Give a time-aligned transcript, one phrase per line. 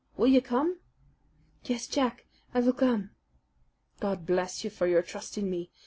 [0.17, 0.79] Will you come?"
[1.65, 3.11] "Yes, Jack, I will come."
[3.99, 5.69] "God bless you for your trust in me!